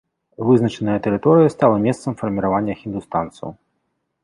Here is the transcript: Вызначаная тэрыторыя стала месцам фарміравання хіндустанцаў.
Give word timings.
Вызначаная 0.47 0.95
тэрыторыя 1.07 1.51
стала 1.55 1.77
месцам 1.85 2.17
фарміравання 2.23 2.73
хіндустанцаў. 2.83 3.49